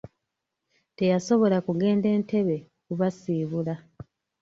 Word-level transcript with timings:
Teyasobola 0.97 1.57
kugenda 1.67 2.07
Entebbe 2.15 2.57
kubasiibula. 2.85 3.75